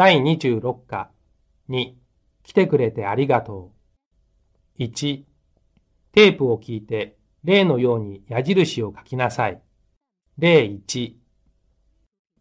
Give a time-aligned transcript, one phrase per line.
[0.00, 1.10] 第26課
[1.68, 1.92] 2
[2.42, 3.70] 来てくれてありがと
[4.78, 4.82] う。
[4.82, 5.24] 1
[6.12, 9.60] テープを聞いて例のように矢印を書きなさい。
[10.38, 11.16] 例1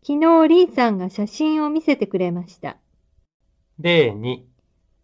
[0.07, 2.78] 昨日、リンさんが写真を見せてくれました。
[3.78, 4.38] 例2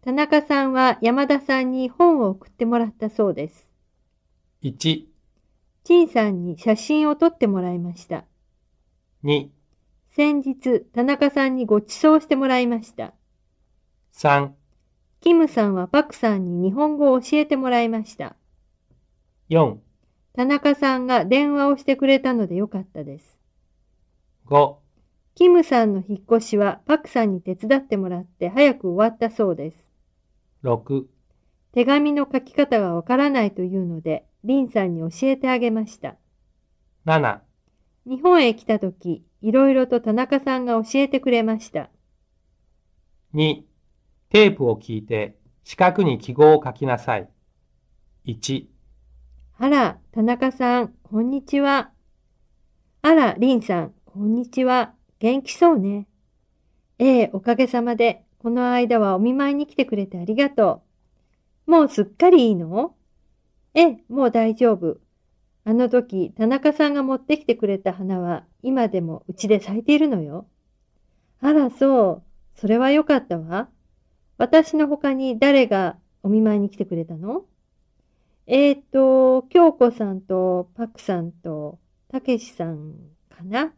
[0.02, 3.68] 田中さんは山田さんに本を送ってもらったそうです。
[4.62, 5.04] 1、
[5.84, 8.24] 陳さんに写真を撮ってもらいました。
[9.24, 9.50] 2、
[10.16, 13.12] 先日、田中さんにご馳走してもらいました。
[14.14, 14.48] 3、
[15.20, 18.34] キムさんはパクさんに日本語を教えてもらいました。
[19.50, 19.76] 4、
[20.32, 23.38] 田中さんが電話をしてくれたのでよかったです。
[24.46, 24.76] 5、
[25.34, 29.76] キムさんの引っ越しはパクさんに手伝ってもらって早く終わったそうです。
[30.64, 31.04] 6、
[31.74, 36.16] 手紙の書き方がわからないというので、リンさんに教えてあげました。
[37.04, 37.45] 7、
[38.08, 41.90] 日本へ来た時、いろいろと田中さんが教えてくれました。
[43.34, 43.62] 2、
[44.30, 47.28] テープを聞いて四角に記号を書きなさい。
[48.24, 48.66] 1、
[49.58, 51.90] あら、田中さん、こんにちは。
[53.02, 54.92] あら、リンさん、こんにちは。
[55.18, 56.06] 元気そうね。
[57.00, 60.82] ええ、おかげさまで、この間はお見舞いに来てくれてありがと
[61.66, 61.70] う。
[61.72, 62.94] もうすっかりいいの？
[63.74, 64.98] ええ、もう大丈夫。
[65.68, 70.46] あの時、田中さんが持ってきてくれた花は、今でもうちで咲いているのよ。
[71.40, 72.22] あら、そう。
[72.54, 73.68] それはよかったわ。
[74.38, 77.46] 私の他に誰がお見舞いに来てくれたの？
[78.46, 81.80] えーと、京子さんとパクさんと
[82.12, 82.94] たけしさん
[83.28, 83.72] かな？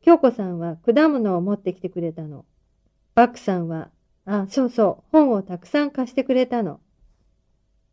[0.00, 2.44] 京子さんは果物を持ってきてくれたの。
[3.14, 3.90] パクさんは、
[4.24, 6.80] あ、そうそう、本をたくさん貸してくれたの。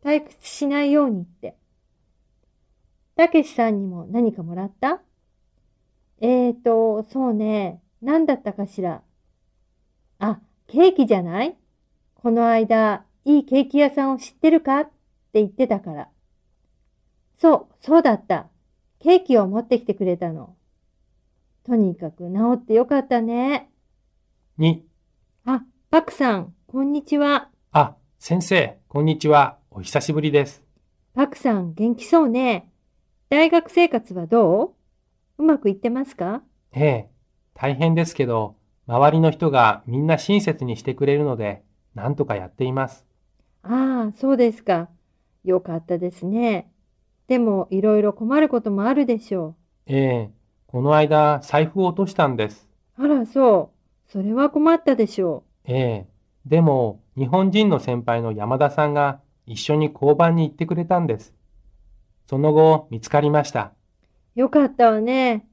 [0.02, 1.56] 退屈しないようにって。
[3.20, 5.02] たけしさんにも何かもらった？
[6.22, 9.02] えーと、そうね、何だったかしら？
[10.18, 11.54] あ、ケーキじゃない？
[12.14, 14.80] この間、いいケーキ屋さんを知ってるか？
[14.80, 14.92] って
[15.34, 16.08] 言ってたから。
[17.36, 18.48] そう、そうだった。
[19.00, 20.56] ケーキを持ってきてくれたの。
[21.66, 23.68] とにかく治ってよかったね。
[24.58, 24.80] 2、
[25.44, 27.50] あ、パクさん、こんにちは。
[27.72, 29.58] あ、先生、こんにちは。
[29.70, 30.62] お久しぶりです。
[31.12, 32.69] パクさん、元気そうね。
[33.30, 34.74] 大学生活はど
[35.38, 35.42] う？
[35.42, 36.42] うまくいってますか？
[36.72, 37.10] ええ、
[37.54, 38.56] 大変ですけど、
[38.88, 41.62] 周りの人がみんな親切にしてくれるので、
[41.94, 43.06] なんとかやっています。
[43.62, 44.88] ああ、そうですか。
[45.44, 46.72] よかったですね。
[47.28, 49.54] でも、いろいろ困ることもあるでしょ
[49.86, 50.30] ええ、
[50.66, 52.68] この間、財布を落としたんです。
[52.98, 53.04] う。
[53.04, 53.70] あら、そ
[54.08, 54.10] う。
[54.10, 56.06] それは困ったでしょええ、
[56.46, 61.32] でも、日本人の先輩の山田さんが一緒に交番に行ってくれたんです。
[62.30, 63.72] その後、見つかりました。
[64.36, 64.40] う。
[64.42, 65.48] よかったわね。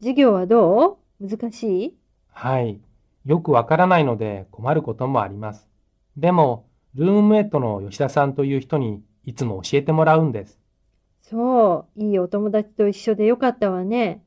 [0.00, 1.28] 授業はどう？
[1.28, 1.96] 難しい？
[2.32, 2.80] はい。
[3.24, 5.68] よくわからないので困ることもあります。
[6.16, 6.66] でも、
[6.96, 10.58] ルームメイトの吉田さんという人にいつも教えてもらうんです。
[11.22, 14.24] そう、いいお友達と一緒でよかったわね。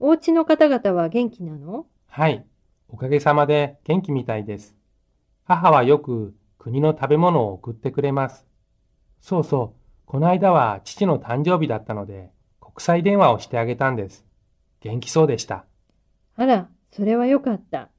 [0.00, 1.86] お家の方々は元気なの？
[2.08, 2.44] はい。
[2.90, 4.76] おかげさまで元気みたいです。
[5.44, 8.46] 母はよく国の食べ物を送ってくれます。
[9.22, 9.78] そうそう。
[10.08, 12.30] この間は父の誕生日だったので、
[12.62, 14.24] 国際電話をしてあげたんです。
[14.80, 15.66] 元気そうでした。
[16.34, 17.90] あら、それはよかった。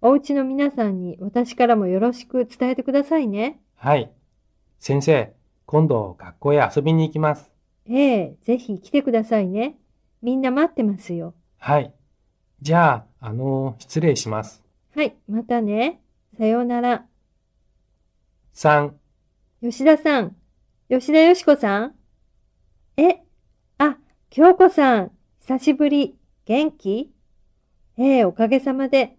[0.00, 3.60] お家の皆さんに私からもよろしく伝えてくださいね。
[3.76, 4.10] はい。
[4.80, 5.32] 先生、
[5.64, 7.52] 今度学校へ遊びに行きます。
[7.88, 9.78] ええ、ぜひ来てくださいね。
[10.22, 11.34] みんな待ってますよ。
[11.58, 11.94] はい。
[12.62, 14.64] じゃあ、あの、失礼します。
[14.96, 16.00] はい、またね。
[16.36, 17.06] さようなら。
[18.54, 18.90] 3、
[19.62, 20.34] 吉田さん。
[20.90, 21.94] 吉田よしこさん
[22.96, 23.22] え、
[23.76, 23.98] あ、
[24.30, 25.12] 京子さん。
[25.38, 26.16] 久しぶり。
[26.46, 27.12] 元気？
[27.98, 29.18] ええ、おかげさまで。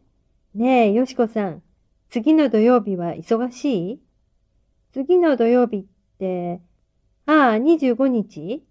[0.56, 1.62] ねえ、よしこさん。
[2.10, 4.02] 次の土曜日は忙しい？
[4.94, 5.86] 次の土曜日っ
[6.18, 6.60] て、
[7.28, 8.66] ああ、25日？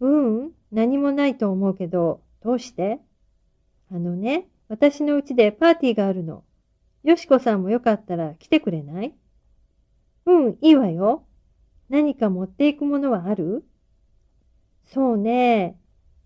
[0.00, 3.00] うん、何もないと思うけど、どうして？
[3.90, 6.44] あのね、私の家でパーティーがあるの。
[7.02, 9.14] よしこさんもよかったら来てくれない？
[10.26, 11.24] うん、いいわよ。
[11.92, 13.66] 何か持っていくものはある？
[14.94, 15.76] そうね。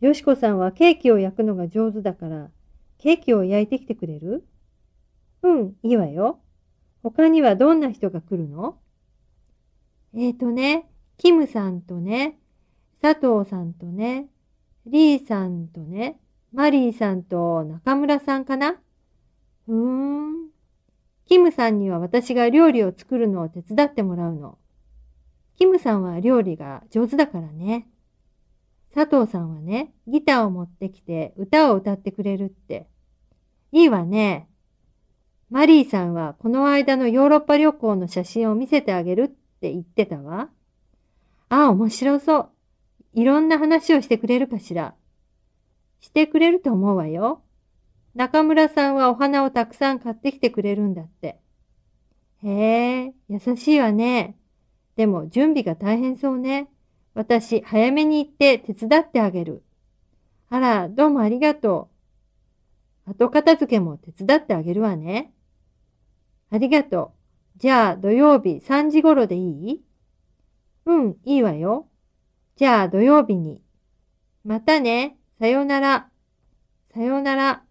[0.01, 2.51] よしこさんはケーキを焼くのが上手だから、
[2.99, 4.47] ケーキを焼いてきてくれる？
[5.43, 6.39] うん、いいわよ。
[7.03, 8.79] 他にはどんな人が来るの？
[10.15, 12.39] えーとね、キムさんとね、
[13.03, 14.29] 佐藤さんとね、
[14.87, 16.21] リーさんとね、
[16.53, 18.77] マリーさんと中村さんかな？
[19.67, 20.49] ふーん。
[21.25, 24.59] キムさんには私が料理を作るのを手伝ってもらうの。
[25.57, 27.89] キムさんは料理が上手だからね。
[28.95, 32.87] 佐藤さんはね、ギターを持ってきて歌を歌ってくれるって。
[33.73, 34.49] いいわね。
[35.51, 40.49] マリーさんはこの間のヨーロッパ旅行の写真を見せてあげるって言ってたわ。
[41.49, 42.49] あ、面白そう。
[43.15, 44.95] いろんな話をしてくれるかしら。
[46.01, 47.43] してくれると思うわよ。
[48.15, 51.39] 中村さんはお花をたくさん買ってきてくれるんだって。
[52.43, 54.37] へえ、優しいわね。
[54.97, 56.69] でも準備が大変そうね。
[57.15, 59.63] 私、早めに行って手伝ってあげる。
[60.49, 61.91] あら、どうもありがと
[63.07, 63.11] う。
[63.11, 65.33] 後片付けも手伝ってあげるわね。
[66.51, 67.13] ありがと
[67.57, 67.59] う。
[67.59, 69.83] じゃあ土曜日3時頃でいい？
[70.87, 71.89] うん、いいわよ。
[72.57, 73.61] じゃあ土曜日に。
[74.45, 75.17] またね。
[75.39, 76.09] さようなら。
[76.95, 77.63] さようなら。